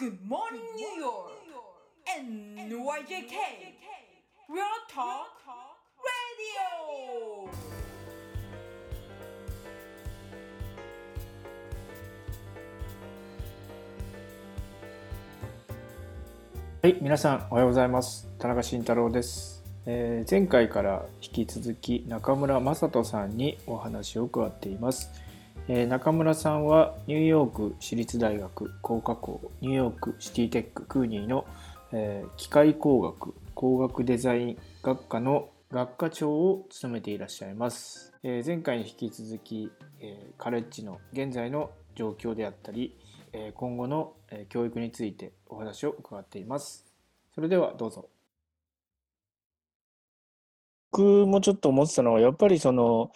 [0.00, 1.28] Good morning, New York!
[2.08, 3.36] NYJK!
[4.48, 5.28] Real Talk
[6.00, 7.50] Radio!
[16.80, 18.26] はい、皆さんおはようございます。
[18.38, 19.62] 田中慎太郎です。
[19.84, 25.10] えー前回から引き続き中村雅人さんにお話を伺っています。
[25.72, 31.46] え中村さんはニューヨーク市立大学工科校ニューヨークシティテッククーニーの、
[31.92, 38.12] え機械工学工学デザイン学科の学科長を務めていらっしゃいます。
[38.24, 42.98] え前回に引き続き、えカレッジの現在の状況であったり、
[43.32, 44.14] え今後の
[44.48, 46.84] 教育についてお話を伺っています。
[47.32, 48.08] それではどうぞ。
[50.90, 53.12] 僕もちょっと思ってたのは、やっぱりその、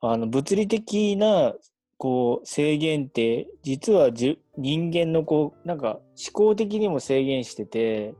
[0.00, 1.54] あの物理的な
[1.96, 8.14] こう制限って、実はじ人間のこう、なんか思考的にも制限してて、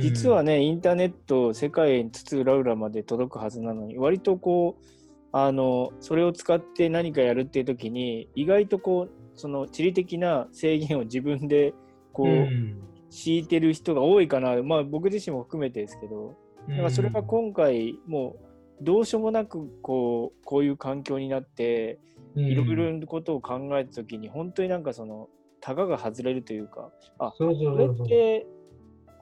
[0.00, 4.84] 実はね、インターネット、世界津々浦々まで届くはずなのに、割とこう、
[5.32, 11.74] あの、それを使って何かやるっていう時に、意外とこう、その地理的な制限を自分で
[12.12, 12.80] こう、うん。
[13.14, 16.36] 敷いてる人が多いかな、まあ僕自身も含めてですけど、
[16.68, 18.36] だからそれが今回も
[18.80, 25.28] うどうしようもなくこうこういう環境になってうんいろいろなことを考えた時に本当になんかその
[25.60, 28.46] タガが外れるというかあそうそうこれって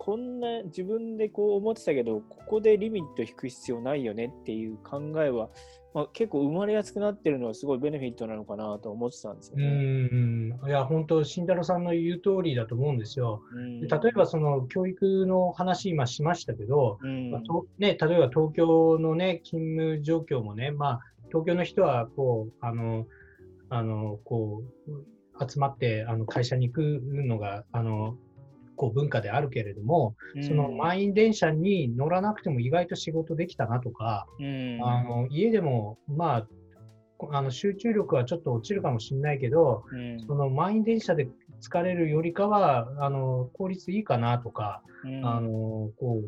[0.04, 5.48] こんな自分でこう思ってたけどここでリミット引く必要ないよねっていう考えは、
[5.94, 9.66] まあ、結構生まれやすくなってるのはすごいベネフィットなのかなと思ってたんですようね。
[9.68, 13.42] んいや本当慎太郎さんの言う通りだと思うんですよ。
[13.54, 21.00] 例えばその教育の話今しましたけど、うんまあとね、例えば東京のね勤務状況もね、まあ、
[21.32, 23.06] 東京の人はこうあの
[23.70, 28.16] あのこう集まってあの会社に行くのがあの
[28.76, 34.80] こう文化であるけれども、その満員電車に乗らなくても意外と仕事できたなとか、うん。
[34.82, 36.46] あの家でも、まあ、
[37.16, 40.20] こあの集中力はちょっと落ちるかもしれないけど、うん。
[40.26, 41.28] その満員電車で
[41.62, 45.24] 疲れるよりかは、あの効率いいかなとか、うん。
[45.24, 46.20] あのこ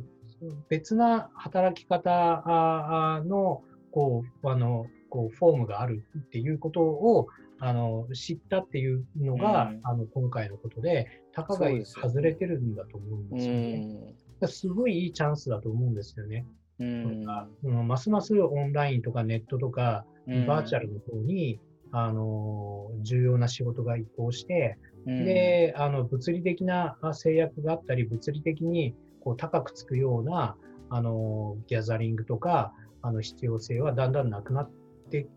[0.42, 7.28] う別な働き方ああのこうあのこうフォームがあるっていうことを
[7.60, 9.80] あの知ったっていうのが、うん。
[9.84, 13.76] あの今回のことで、たかが外れてるんだと思うんうですよね。
[13.76, 13.94] ん。
[13.94, 16.44] だからすごいいいチャンスだと思うんですよね。
[16.80, 17.24] うん。
[17.62, 20.46] うんますますオンラインとかネットとか、うん。
[20.46, 21.60] バーチャルの方に、
[21.92, 25.24] あの重要な仕事が移行して、うん。
[25.24, 30.56] であの物理的なあ制約があったり、物理的にこう高くつくような
[30.90, 34.83] あのギャザリングとかあの必要性はだんだんなくなって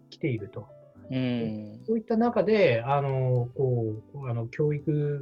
[0.09, 0.67] きていると。
[1.11, 1.79] うん。
[1.85, 5.19] そういった中で、あのこうあの教育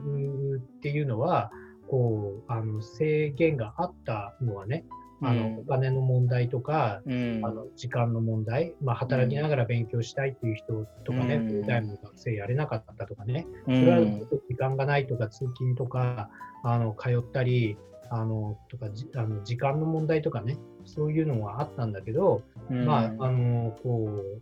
[0.58, 1.52] っていうのは
[1.88, 4.86] こうあの制限があったのはね、
[5.22, 5.58] あのうん。
[5.60, 7.42] お金の問題とか、うん。
[7.44, 11.62] あの時間の問題、まあ、働きながら勉強したいっていう人とかね、うん。
[11.62, 16.30] の学生やれなかったとかね、うそれはん時間がないとか、通勤とか、
[16.64, 17.78] あの通ったり、
[18.10, 24.42] あのとかじあの時間の問題とかね、そういうのはあったんだけど、まあ、あのこう、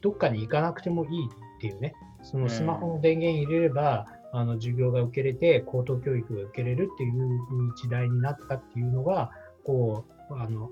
[0.00, 9.30] どっかに行かなくてもいいっていうね、そのスマホの電源入れれば、あの授業が受けれて、高等教育が受けれるっていう時代になったっていうのが、
[9.62, 10.70] こう、あの、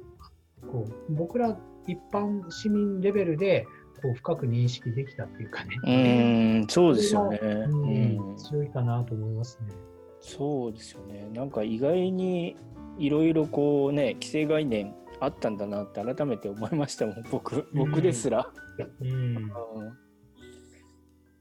[0.70, 1.56] こう僕ら
[1.86, 3.66] 一般市民レベルで
[4.02, 7.38] こう深く認識できたっていうかね、うん、そうですよね。
[7.42, 7.82] うん。
[8.28, 8.36] うん。
[8.36, 9.74] 強いかなと思いますね。
[10.20, 11.28] そうですよね。
[11.32, 12.56] なんか意外に
[12.98, 18.52] いろいろこうね、規制概念あったんだなって改めて思いましたもん、 僕、僕ですら。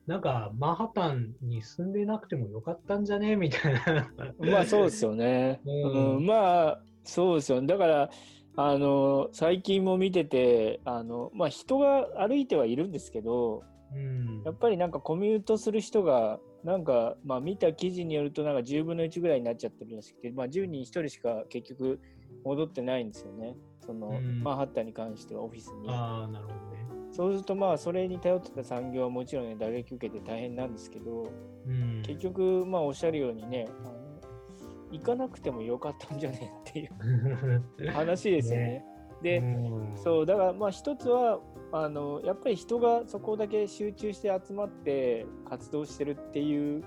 [0.07, 3.35] なんかマンハッタンに住んでなくてもよかったんじゃね？
[3.35, 4.11] みたいな。
[4.39, 5.61] まあそうですよね。
[5.65, 7.67] うんうんまあそうですよね。
[7.67, 8.09] だから
[8.55, 13.63] あの最近も見ててあの、まあ、人が歩いてはいるんですけど
[13.95, 21.99] うんやっぱりなんかコミュートする人がなんか、まあ、見た記事によるとなんか10分の1ぐらいになっちゃってるらしくて、まあ、10人1人しか結局
[22.43, 23.55] 戻ってないんですよね。
[23.85, 25.89] そのうんマンハッタンに関してはオフィスに。
[25.89, 26.81] ああ、なるほどね。
[27.11, 31.29] そうするとまあそれに頼ってた産業はもちろんね打撃受けて大変なんですけど
[31.67, 34.01] うん、結局まあおっしゃるようにねあの
[34.91, 36.87] 行かなくてもよかったんじゃねってい
[37.85, 38.85] う 話ですよね。
[39.21, 41.39] で、うんそうだからまあ一つは
[41.71, 46.83] あのやっぱり人がそこだけ集中して集まって活動してるっていう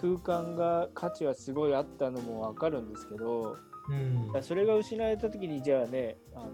[0.00, 3.56] 空間が価値はすごいあったのも分かるんですけど
[3.88, 4.42] うん。
[4.42, 6.50] それが失われた時にじゃあねあの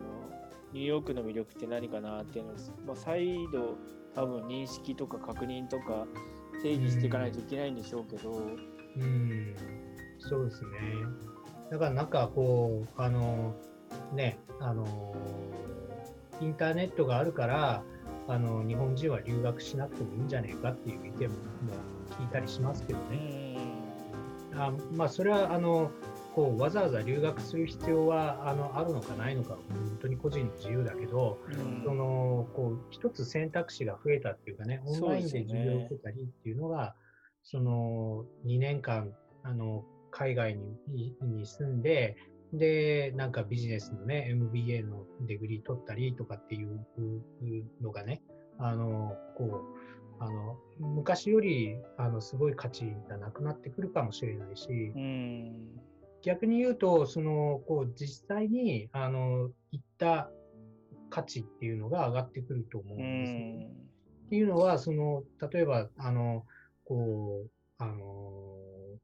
[0.72, 2.54] ニューヨークの魅力って何かなっていうのを、
[2.86, 3.76] まあ、再度
[4.14, 6.06] 多分認識とか確認とか
[6.62, 8.32] 定義していかないといけないんでしょうけど、
[8.96, 9.54] うん。
[10.18, 10.68] そうですね。
[11.70, 13.54] だからなんかこう、あの、
[14.12, 15.14] ね、あの、
[16.40, 17.82] インターネットがあるから、
[18.26, 23.56] あの、日本人は留学しなくてもいいんじゃないかっていう意見もも聞いたりしますけどうね。
[24.54, 24.60] ん。
[24.60, 25.90] あまあ、それは、あの、
[26.34, 31.38] こう、わざわざ留学する必要は、あの、あるのかないのか、本当に個人の自由だけど、
[31.84, 36.94] そのこう一つ選択肢が増えたっていうかね、オンラインで授業を受けたりっていうのが、
[37.42, 39.12] その2年間
[39.42, 40.56] あの海外
[40.88, 42.16] にに住んで、
[42.52, 46.86] で、なんかビジネスのね、MBA のデグリー取ったりとかっていう
[47.82, 48.22] のがね、
[48.58, 55.80] あの、こう、あの、昔より、あの、すごい価値がなくなってくるかもしれないし、うん。
[56.22, 60.30] 逆に言うと、その、こう、実際に、あの、行った
[61.10, 63.66] 価値っていうのが上がってくると思ううんですね。
[63.66, 63.70] ん。
[64.26, 66.46] っていうのは、その、例えば、あの、
[66.84, 68.56] こう、あの、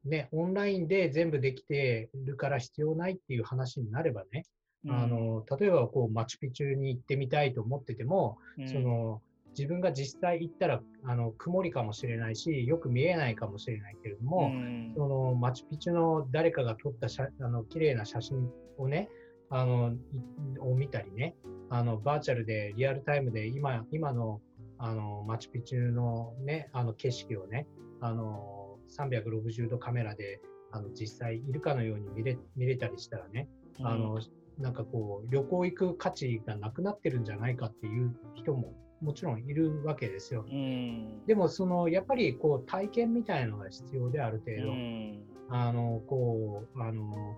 [0.03, 4.45] ね、オンラインで全部できてるから必要ないっていう話になればね、
[4.89, 9.21] あの、例えば、こう、マチュピチュに行ってみたいと思ってても、うんその、
[9.57, 14.93] 自分が実際行ったら、あの、曇りかもしれないし、よく見えないかもしれないけれども、うん。
[14.95, 19.09] そのマチュピチュの誰かが撮った写あの綺麗な写真をね、
[19.49, 21.35] あの、いを見たりね、
[21.69, 24.41] あの、バーチャルでリアルタイムで今、今の、
[24.77, 27.67] あの、マチュピチュのね、あの景色をね、
[27.99, 30.39] あの、360度カメラで、
[30.71, 33.49] あの、実際いるかのように見れ、見れたりしたらね、
[33.83, 34.21] あの、
[34.57, 40.45] なんかこう、旅行行く価値がなくなってるんじゃないかっていう人ももちろんいるわけですよ。
[40.49, 44.71] うんでも、その、やっぱりこう、体験みたいなのが必要である程度。
[44.71, 47.37] うんあの、こう、あの、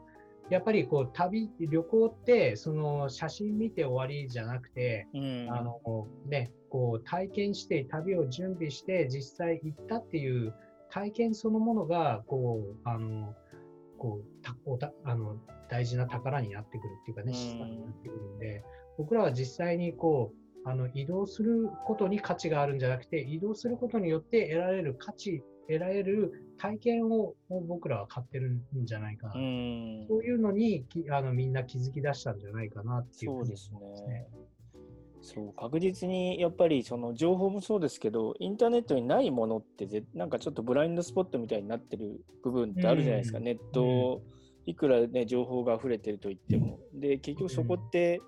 [0.52, 10.54] やっぱりこう、旅、旅行って、その、写真見て終わりじゃなくて、うんあの、ね、こう、体験して、旅を準備して、実際行ったっていう
[10.92, 13.34] 体験そのものが、こう、あの、
[13.98, 15.38] こう、たおたあの
[15.70, 18.64] 大事な宝になってくるっていうかね、うん資産になってくるんで、
[18.98, 29.34] 僕らは実際にこう、あの移動することに価値があるんじゃなくて、移動することによって得られる価値、得られる体験をを僕らは買ってるんじゃないかな。
[29.36, 30.06] うん。
[30.08, 34.28] そういうのにきあのみんな気づき出したんじゃないかなっていうふにそうですね。
[35.22, 43.46] そう確実にやっぱりその情報もそうですけどインターネットにないものってぜなんかちょっとブラインドスポットみたいになってる部分ってあるじゃないですか、うん。
[43.46, 44.22] ネット
[44.66, 46.78] いくらね情報が溢れてると言っても。
[46.94, 48.22] で結局そこって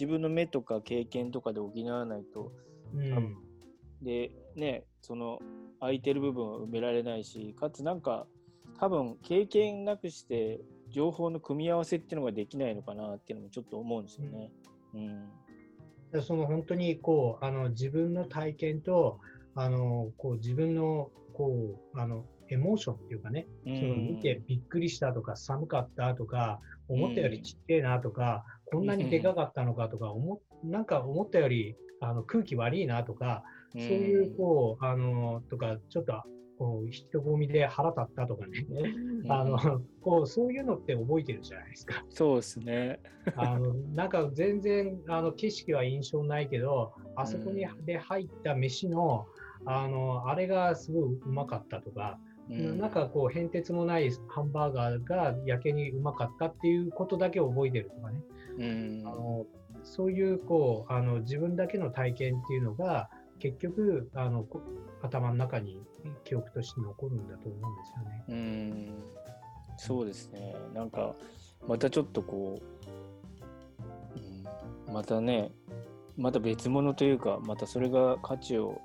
[0.00, 2.52] 自分の目とか経験とかで補わないと
[2.94, 3.36] うん。
[4.02, 5.38] でねその
[5.78, 8.26] 空いてる部分は埋められないしかつなんか
[8.78, 14.50] 多分経験なくして情報の組み合わせっていうのができないのかなっていうのもちょっと思うんですよね。
[14.94, 15.28] うん。
[16.12, 19.20] でその本当にこうあの自分の体験と
[19.54, 23.76] あのこう自分のこうあのエモーションっていうかね、うん。
[23.76, 36.22] その見てびっくりしたとか寒かったとか思ったよりちっちゃいなとか、こんなにでかかったのかとか思っなんか思ったよりあの空気悪いなとか、そういうこうあのとかちょっと
[36.58, 38.66] こう人混みで腹立ったとかね、
[39.24, 39.32] うん。
[39.32, 39.58] あの
[40.02, 42.04] こうそういうのって覚えてるじゃないですか。
[42.10, 43.00] そうですね。
[43.36, 47.84] あのなんか全然あの景色は印象ないけど、あそこにうん。
[47.84, 49.26] で入った飯の
[49.66, 58.20] あのあれがすごいうまかったとか、うんなんかこう変哲もないハンバーガーがやけにうまかったっていうことだけ覚えてるとかね、
[58.58, 59.46] うんあの
[59.82, 64.60] そういうこうあの自分だけの体験っていうのが結局あのこ
[65.00, 65.78] 頭の中に
[66.24, 68.24] 記憶として残るんだと思うんですよね。
[68.28, 69.04] うん
[69.78, 70.54] そうですね。
[70.74, 71.14] なんか
[71.66, 72.60] またちょっとこ
[74.18, 75.52] う、うん、またね
[76.18, 78.80] また別物というかまたそれが価値を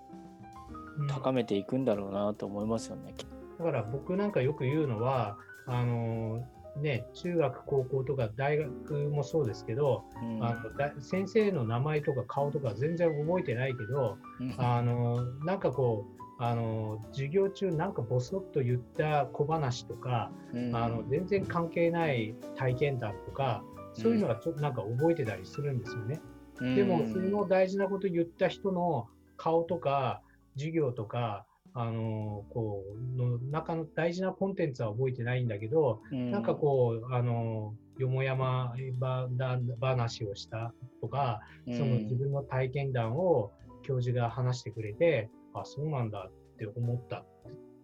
[0.98, 3.14] うん高めていくんだろうなと思いますよね。
[3.58, 6.44] だから僕なんかよく言うのは、あの
[6.78, 10.44] ね、中学、高校とか大学もそうですけど、うん。
[10.44, 14.18] あのだ先生の名前とか顔とか全然覚えてないけど、
[14.58, 20.76] あのなんかこう、あの授業中なんかボソッと言った小話とか、うん。
[20.76, 26.20] あの全然関係ない体験談とか、そういうのがちょっとなんか覚えてたりするんですよね。
[26.60, 29.08] でも、その大事なこと言った人の
[29.38, 30.22] 顔とか、
[30.56, 31.46] 授業とか、
[31.78, 32.84] あのこ
[33.16, 36.32] うの中の大事なコンテンツは覚えてないんだけど、うん。
[36.32, 43.52] なんかこう、あのよもやまばだ話をしたとか、その自分の体験談を
[43.84, 47.26] 教授が話してくれて、あ、そうなんだって思った、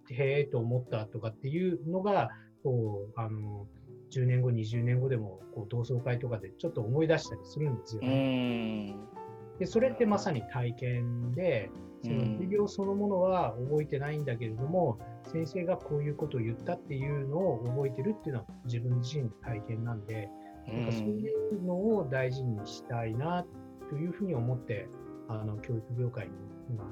[0.09, 2.29] へえと思ったとかっていうのが、
[2.63, 3.67] こう、あの
[4.11, 8.91] 10年後、20年後でもこう同窓会とかでちょっと思い出したりするんですようね。
[8.91, 9.20] ん
[9.61, 11.69] でそれってまさに体験で、
[12.03, 14.97] その授業そのものは覚えてないんだけれども、
[15.31, 20.29] 先生がこういうことを言ったっていうのを覚えてるっていうのは自分自身の体験なんで、
[20.67, 23.45] なんかそういうのを大事にしたいな
[23.91, 24.87] というふうに思って、
[25.29, 26.31] あの教育業界に
[26.67, 26.83] 今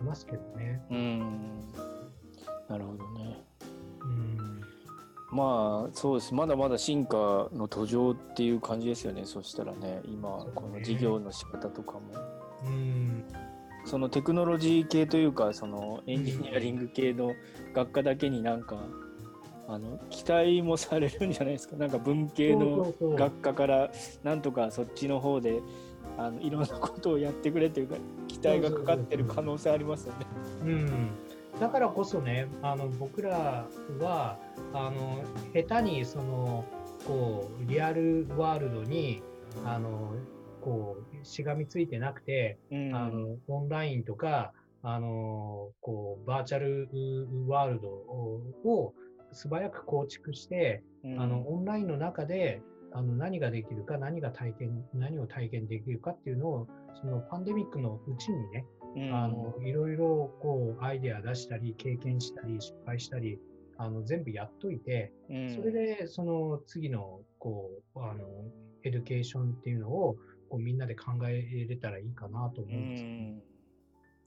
[0.00, 0.80] いますけどね。
[0.92, 1.58] うん
[2.68, 3.44] なるほどね。
[4.02, 4.33] うん
[5.34, 6.32] まあそうです。
[6.32, 9.22] まだまだ進化の途上っていう感じですよね。
[9.24, 12.00] そしたらね今この授業の仕方とかも。
[12.64, 13.24] うん。
[13.84, 17.32] そのテクノロジー系というかそのエンジニアリング系の
[17.74, 18.78] 学科だけになんか、
[19.66, 21.76] あの期待もされるんじゃないですか。
[21.76, 23.90] なんか文系の学科から
[24.22, 25.60] なんとかそっちの方で
[26.16, 27.96] あのいろんなことをやってくれというか
[28.28, 30.26] 期待がかかってる可能性ありますよね。
[30.62, 31.10] うん
[31.60, 33.66] だからこそねあの僕ら
[34.00, 34.38] は
[34.72, 36.64] あの下手にその
[37.06, 39.22] こうリアルワールドに
[39.64, 40.14] あの
[40.60, 46.88] こうしがみついてなくて、うん、あのオンラインとかあのこうバーチャル
[47.46, 48.94] ワールドを
[49.32, 56.68] 素早く構築して、うん、あのオンラインの中であの何ができるか何が体験何を体験できるかっていうのを
[57.00, 58.64] そのパンデミックのうちにね
[59.12, 63.38] あのいろいろこうアイデア出したり経験したり失敗したり
[63.76, 68.24] あの全部やっといて、うん、それでその次のこうあの
[68.84, 70.16] エデュケーションっていうのを
[70.48, 73.42] こうみんなで考えれたらいいかなと思うんですけど、ね、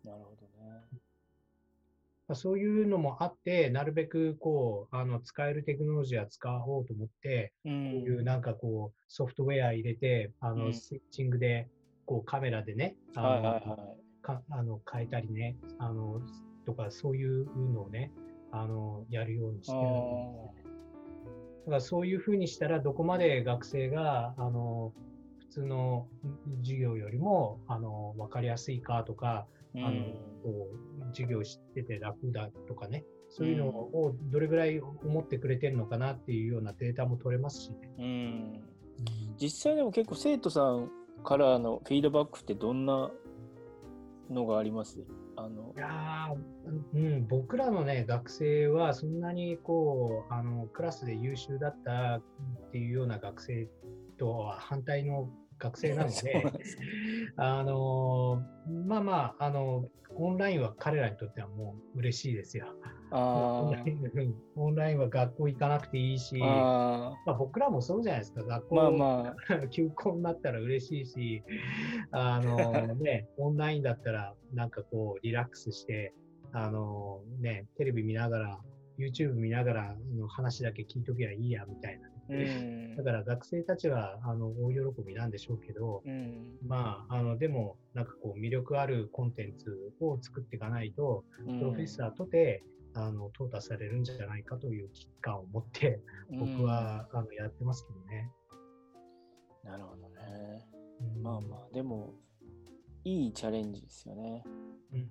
[0.04, 0.84] なるほどね。
[2.34, 11.70] そういうのもあって、なるべくこうあの使えるテクノロジーは使おうと思って、うん、こういうなんかこうソフトウェア入れて、あのスイッチングで
[12.06, 16.20] こうカメラでね、あの、はいはいはいかあの変えたりねあの
[16.66, 18.12] とかそういうのをね
[18.52, 20.74] あのやるようにしてるんですね。
[21.66, 24.94] だからそういうふうにしたらどこまで学生があの
[25.40, 26.08] 普通の
[26.62, 29.92] 授業よりもあの分かりやすいかとか、あの
[30.44, 30.68] こ
[31.02, 37.78] う授業してて楽だとかねそういうのをどれぐらい思ってくれてるのかなっていうようなデータも取れますしね。
[37.98, 38.64] うん、
[39.38, 40.90] 実際でも結構生徒さん
[41.24, 43.12] からのフィードバックってどんな
[44.30, 45.06] のがあります。
[45.36, 46.30] あのいや
[46.94, 53.68] うん、僕らのね学生はそんなにこうあのクラスで優秀だったっていうような学生
[54.18, 55.30] とは反対の
[55.60, 56.44] 学生なので
[57.38, 58.42] あの
[58.88, 62.68] まあまああのオンラインは彼らにとってはもう嬉しいですよ。
[63.12, 63.74] あ
[64.56, 71.44] オンラインは学校行かなくていいし、あまあ、僕らもそうじゃないですか、学校、まあまあ、 休校になったら嬉しいし、
[72.12, 76.14] あの ね、オンラインだったらなんかこうリラックスして、
[76.52, 78.60] あのね、テレビ見ながら、
[78.98, 86.02] YouTube 見ながらの話だけ聞いときゃいいやみたいな、ね、だから学生たちはあの大喜びなんでしょうけど、
[86.66, 92.64] まあ、あのでもなんかこう魅力あるコンテンツを作っていかないと、プロフェッサーとて
[93.00, 96.02] あの淘汰されるんじゃないかという危機感を持って
[96.32, 98.32] 僕は、あのやってますけどね。
[99.64, 100.66] なるほどね。
[101.22, 102.16] まあまあでも
[103.04, 104.44] いいチャレンジですよね。
[104.92, 105.08] うん、うん、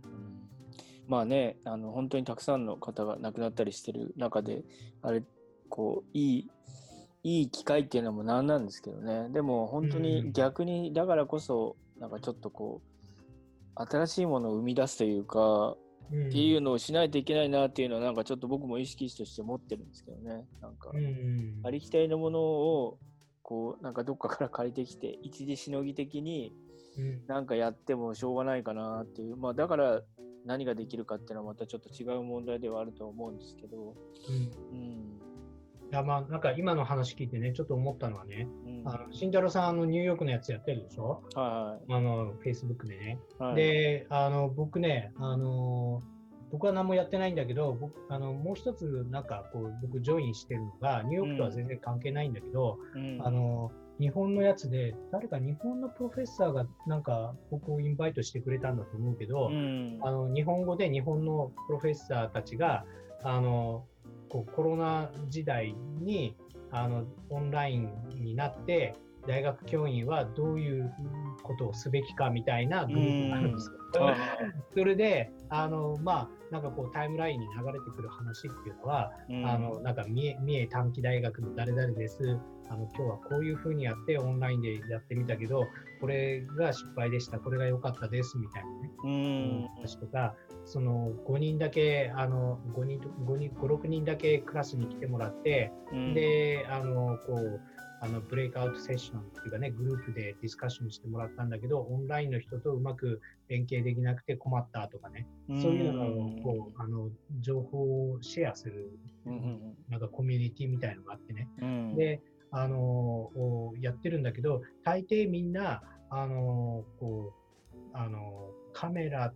[1.07, 4.65] まあねあの本当にたくさんの方が亡くなったりしてる中で
[5.03, 5.23] あれ
[5.69, 6.51] こういい
[7.23, 15.77] いい機会っていうのもなんなんですけどねでも本当に逆にだからこそなんかちょっとこう新しいものを生み出すというか
[16.09, 20.47] っていうのをしないといけないなっていうのはなんかちょっと僕も意識として持ってるんですけどね。
[20.61, 20.93] なんか、
[21.65, 22.99] ありきたりのものを
[23.43, 26.53] こうなんかどっかから借りてきて一時しのぎ的に
[27.27, 29.37] なんかやってもしょうがないかなっていう。
[29.37, 30.03] まあだから
[30.45, 33.95] 何ができるかっていうのはまたちょっと違う問題ではあると思うんですけど、
[34.29, 35.21] うん、うん、
[35.93, 41.23] いやまあなんか今の話聞いてねちょっと思ったのはね、うん、あの慎太郎さんあのニューヨークのやつやってるでしょ？
[41.35, 46.03] はい、あのフェイスブックでね、はい、であの僕ねあの
[46.51, 62.85] 僕は何もやってないんだけど僕あのもう一つなんかこう僕ジョインしてるのがニューヨークとは全然関係ないんだけど、うん、あの日本のやつで、誰か日本のプロフェッサーがなんか僕をインバイトしてくれたんだと思うけど、うん、あの日本語で日本のプロフェッサーたちが、
[63.25, 63.87] あの
[64.29, 66.37] こうコロナ時代に
[66.71, 68.95] あのオンラインになって、
[69.27, 70.93] 大学教員はどういう
[71.43, 73.77] ことをすべきかみたいなグループがあるんですよ。
[74.75, 82.39] それで、あの、まあ、なんかこうタイムラインに流れてくる話っていうのは、うん、あの、なんか三重、三重短期大学の誰々です。
[82.69, 85.67] あの、今日はこういうふうにやってオンラインでやってみたけど、
[86.01, 87.39] これが失敗でした。
[87.39, 88.37] これが良かったです。
[88.39, 88.91] みたいなね。
[89.05, 89.69] うん。
[89.77, 97.61] 話とか、その5人だけ、あの、5人、5人、5、6人だけクラスに来てもらって、うん、で、あの、こう、
[98.01, 108.91] あのブレイクアウトセッションっていうかね、グループでディスカッションしてもらったんだけど、オンラインの人とうまく連携できなくて困ったとかね、そういうのをこうあの情報をシェアする、
[109.89, 111.49] なんかコミュニティみたいのがあってね。
[111.97, 112.21] で
[112.51, 117.35] あのやってるんだけど、大抵みんな、あのこ
[117.75, 119.33] うあのカメラ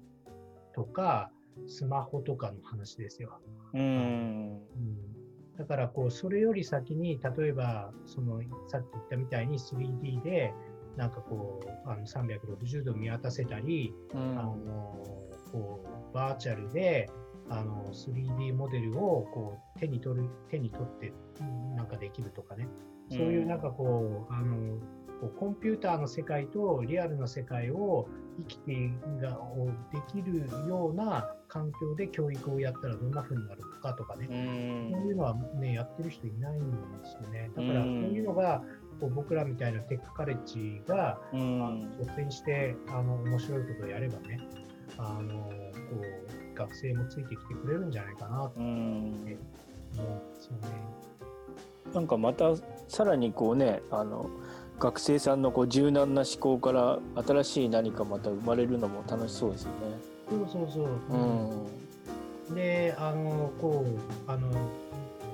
[0.73, 1.31] とか
[1.67, 3.41] スマホとかの話ですよ。
[3.75, 3.87] うん、う
[4.79, 5.57] ん。
[5.59, 10.55] だからこうそれより先に例えばそのさっき言ったみたいに 3D で
[10.97, 14.57] なんかこうあの360度見渡せたり、うん、あの
[15.53, 17.11] こうバーチャルで
[17.51, 21.13] あの 3D モデルをこう手に取る手に取って
[21.77, 22.69] なんかできるとかね
[23.11, 24.79] そういうなんかこうあの
[25.21, 28.91] こうコンピューターの世界とリアルな世界を生きて
[29.21, 36.75] がをできるような環境で教育をやったらどんな風になるのかとかね、そういうのはね、やってる人いないんで
[37.05, 37.51] すよね。
[37.55, 38.63] だからそういうのが、
[39.01, 41.19] こう僕らみたいなテックカレッジが、
[41.99, 44.39] 率先してあの面白いことをやればね、
[44.97, 45.51] あのこ
[46.55, 49.37] う学生もついてきてくれるんじゃないかなと思うんで
[50.39, 51.10] すよね。
[51.95, 52.55] なんかまた
[52.89, 54.31] さらにこうねあの
[54.79, 59.77] 学生さんのこう柔軟な思考から新しい何かまた生まれるのも楽しそうですよね。
[60.31, 62.49] そうそうそう。
[62.49, 64.49] うん、であのこうあの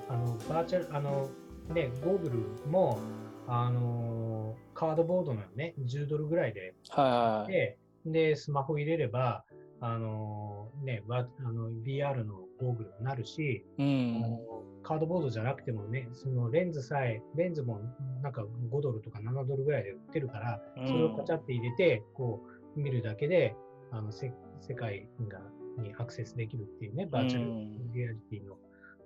[0.08, 1.28] あのバーチャルあの
[1.72, 2.98] ねゴーグルも
[3.46, 9.44] あのカードボードのね10ドルぐらいで、はいででスマホ入れれば
[9.80, 11.22] あのねあ
[11.52, 14.38] の VR のゴーグルになるし、うん、
[14.86, 17.80] カードボードじゃなくてもね、そのレンズさえ、レンズも
[18.22, 22.40] なんか5ドルとか7ドルぐらいで売ってるから、それをカチャって入れて、こ
[22.76, 23.56] う見るだけで、
[23.90, 24.30] あの世
[24.76, 25.40] 界が
[25.82, 27.46] にアクセスできるっていうね、バーチャル
[27.94, 28.56] リアリティの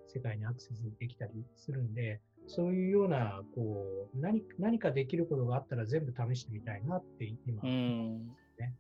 [0.07, 8.75] 世界にアクセスできたりするんで、そういうような、こう、何何かできることがあったら全部試してみたいなって今、ね、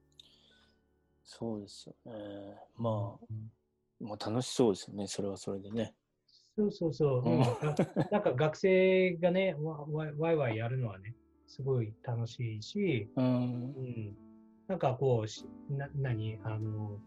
[1.24, 2.56] そうですよね。
[2.76, 3.26] まあ、
[4.00, 5.94] うん、まあ楽しそうですよね、それはそれでね。
[6.60, 7.28] そうそうそう。
[7.28, 7.40] うん、
[8.10, 9.86] なんか学生がねわ、
[10.18, 11.14] わいわいやるのはね、
[11.46, 13.28] すごい楽しいし、うん、う
[13.82, 14.16] ん、
[14.68, 16.38] なんかこう、な何？
[16.44, 16.98] あの、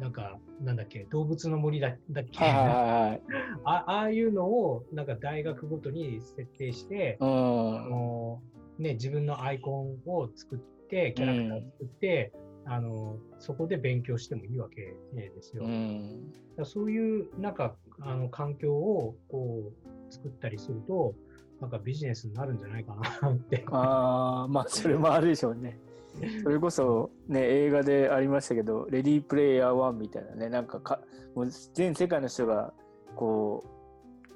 [0.00, 3.18] なんか、なんだっけ、動物の森だだっけ、 あ
[3.64, 8.42] ああいうのを、なんか大学ごとに設定して、うん、あの
[8.78, 12.32] ね、自分のアイコンを作って、キャラクターを作って、
[12.64, 15.64] うん、あのそこで勉強してもいいわけですよ。
[15.64, 16.32] うん、
[16.64, 21.14] そういうなんかあの環境をこう作ったりすると、
[21.60, 23.64] なんかビジネスになるんじゃないかなって。
[23.70, 25.80] ああ、まあそれもあるでしょうね。
[26.42, 31.00] それこそね映画でありましたけど「レディープレイヤー1」みたいなねなんかか
[31.34, 32.72] もう全世界の人が
[33.14, 33.64] こ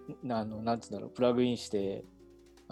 [0.09, 2.05] うあのなんつうんだろうプラグインして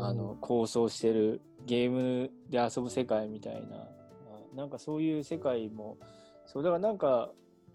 [0.00, 3.88] あの、構想してるゲームで遊ぶ世界みたいな
[4.54, 5.96] なんかそういう世界も
[6.46, 7.32] そうだからなんか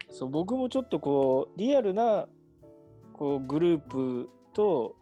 [0.08, 2.26] そう僕もちょっとこうリアルな
[3.14, 4.96] こうグループと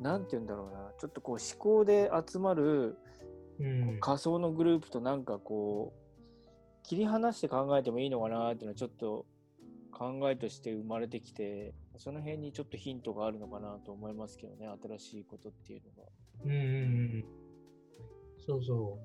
[0.00, 0.92] 何て言うんだろうな。
[0.98, 2.98] ちょっとこう思考で集まる、
[3.58, 6.00] うん、仮想のグループとなんかこう
[6.82, 9.26] 切り離して考えてもいいのかなっていうのはちょっと
[9.90, 14.68] 考えとして生まれてきてその辺にちょっとヒントがあるのかなと思いますけどね。
[14.82, 16.08] 新しいことっていうのが。
[16.44, 17.24] うんうん
[18.46, 18.98] そうそ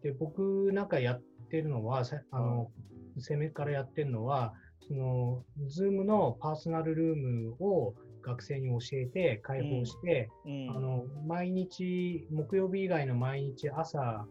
[0.00, 0.02] う。
[0.02, 2.70] で僕なんかやってるのはあの
[3.18, 4.54] 攻めからやってるのは
[4.86, 10.68] その、Zoom のパーソナルルームを学生に教えて、開放して、うん。
[10.68, 14.26] うん、あの毎日、木曜日以外の毎日朝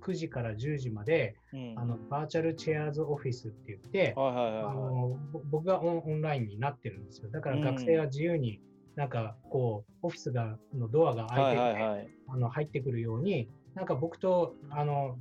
[0.00, 5.18] 9時から10時まで、うん、あのバーチャルチェアーズオフィスって言って、あの
[5.50, 7.30] 僕がオンラインになってるんですよ。
[7.30, 8.60] だから学生は自由に、
[8.96, 15.16] なんかこう、オフィスがのドアが開いてて、はいはいはい、あの入ってくるように、なんか僕とあの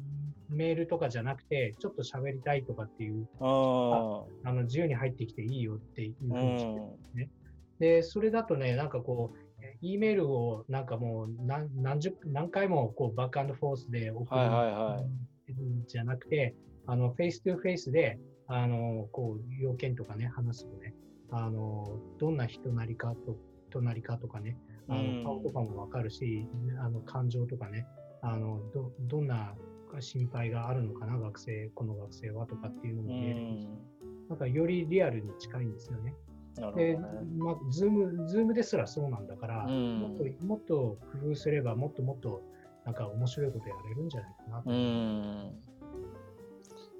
[0.49, 7.29] メールとかじゃなくて、ちょっと喋りたいとかっていう、ああの自由に入ってきていいよっていうふうにしてね。
[7.79, 9.37] で、それだとね、なんかこう、
[9.81, 16.55] E メールをなんかもう何何十何回もこうバックアンドフォースで送るんじゃなくて、
[16.85, 20.93] あの face to face であのこう要件とかね話すとね、
[21.31, 23.37] あのどんな人なりかと
[23.71, 24.57] 隣かとかね、
[24.89, 26.47] あの顔とかもわかるし、
[26.79, 27.85] あの感情とかね、
[28.21, 29.53] あのどどんな
[30.01, 33.67] 心配があるのかな、学生、この学生はとかっていうのも見えるし、
[34.29, 36.15] なんかよりリアルに近いんですよね。
[36.55, 36.97] なるほど、ね、
[37.37, 40.75] まあ、ズーム、ズームですらそうなんだから、もっともっと
[41.21, 42.41] 工夫すれば、もっともっと
[42.85, 44.69] なんか面白いことやれるんじゃないかなと。
[44.69, 45.51] うん。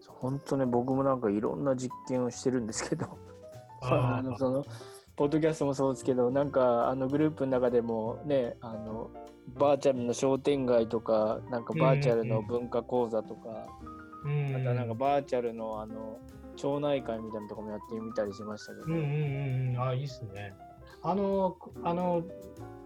[0.08, 3.18] 本当ね、僕もなんかいろんな実験をしてるんですけど、
[3.82, 4.66] あ のその
[5.16, 9.10] ポッドキャストもそうですけどなんかあのグループの中でもねあの
[9.56, 13.50] バーチャルの商店街とかなんかバーチャルの文化講座とか、
[14.26, 16.20] うんまたなんかバーチャルのあの
[16.58, 20.54] 町内会みたいなとこもやってみたりしましたけど、うんうんうんうん、あ、いいっすね。
[21.04, 22.24] あの、あの、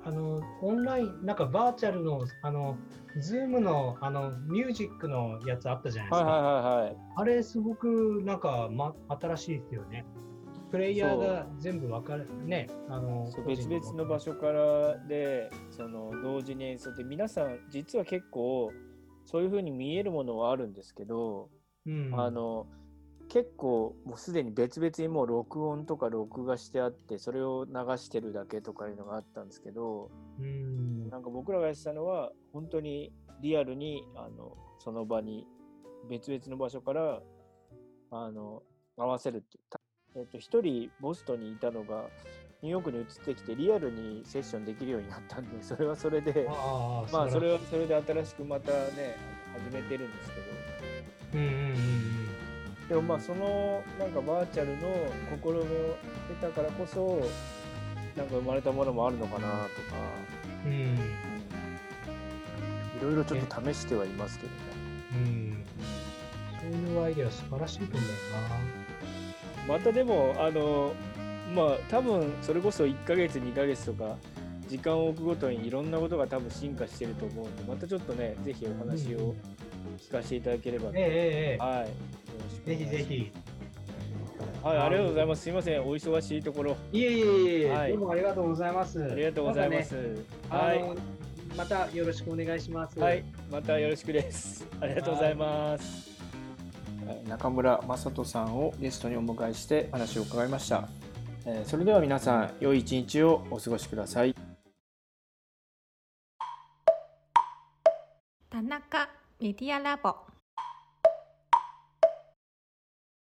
[0.04, 2.78] あの、オンライン、なんかバーチャルの、あの、
[3.20, 6.28] ズームの、あの、ミュージックのやつあったじゃないですか。
[6.28, 10.06] はいはいはいはいあれ、すごく、なんか、ま、新しいですよね。
[10.72, 18.72] プレイヤーが全部分かる、ね、あの、別々の場所からでその同時に演奏って皆さん実は結構
[19.26, 21.50] そういう風に見えるものはあるんですけど、
[21.86, 22.68] うん、あの
[23.30, 35.46] 結構もうすでに別々にもう録音とか録画してあってそれを流してるだけとかいうのがあったんですけどうん、なんか僕らがやってたのは本当にリアルにあのその場に
[36.10, 37.22] 別々の場所から
[38.12, 38.64] あの
[38.98, 39.58] 合わせるって
[40.16, 42.06] えっと、一人ボストンにいたのが
[42.62, 46.46] ニューヨークに移ってきてリアルにセッションできるようになったんで それはそれで
[47.12, 49.18] まあそれは、はそれで新しくまたね
[49.70, 50.42] 始めてるんですけど。
[51.34, 52.12] うんうんうん
[52.92, 54.94] でもまあそのなんかバーチャルの
[55.30, 55.66] 心の
[56.28, 57.22] 得たからこそ
[58.18, 59.70] なんか生まれたものもあるのかなとか、
[60.66, 60.98] うん、うん、い
[63.02, 64.58] ろいろちょっと試してはいますけどね。
[65.14, 65.66] うん。
[66.60, 68.91] そういうアイデア素晴らしいと思う
[69.72, 70.94] またでもあの
[71.56, 74.18] まあ多分それこそ1ヶ月2ヶ月とか
[74.68, 79.34] 時間を置くごとにいろんなことが多分進化してると思うんでまたちょっとねぜひお話を
[79.98, 80.90] 聞かせていただければ。
[80.90, 82.68] えええええはい。
[82.68, 83.32] ぜひぜひ。
[84.62, 85.42] はいありがとうございます。
[85.44, 85.82] すいません。
[85.84, 86.76] お忙しいところ。
[86.92, 87.92] いえいえいえ、はい。
[87.92, 89.02] どうもありがとうございます。
[89.02, 90.02] ありがとうございます、ね
[90.50, 90.96] あの
[91.56, 93.00] またよろしくお願いします。
[93.00, 93.24] はい。
[93.50, 94.68] またよろしくです。
[94.82, 96.11] ありがとうございます
[97.28, 100.88] 中村雅人さんをゲストにお迎えして話を伺いました、
[101.46, 104.36] えそれでは皆さん良い一日をお過ごしください。
[108.50, 109.10] 田中
[109.40, 110.16] メディアラボ。